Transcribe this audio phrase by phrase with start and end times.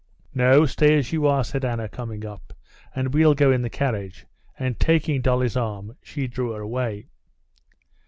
[0.33, 2.53] "No, stay as you were," said Anna, coming up,
[2.95, 4.25] "and we'll go in the carriage,"
[4.57, 7.05] and taking Dolly's arm, she drew her away.